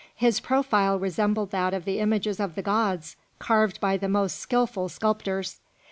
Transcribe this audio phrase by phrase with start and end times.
[0.15, 4.89] His profile resembled that of the images of the gods carved by the most skilful
[4.89, 5.59] sculptors.